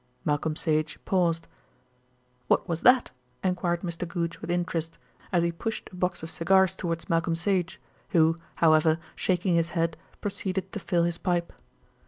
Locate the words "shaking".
9.15-9.53